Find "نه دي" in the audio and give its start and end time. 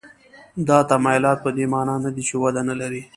2.05-2.23